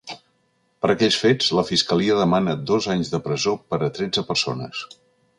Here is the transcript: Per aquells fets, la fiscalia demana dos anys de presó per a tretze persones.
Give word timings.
Per 0.83 0.89
aquells 0.93 1.17
fets, 1.23 1.49
la 1.59 1.63
fiscalia 1.67 2.15
demana 2.21 2.55
dos 2.71 2.87
anys 2.93 3.11
de 3.15 3.19
presó 3.27 3.53
per 3.75 3.81
a 3.89 3.91
tretze 3.99 4.25
persones. 4.31 4.81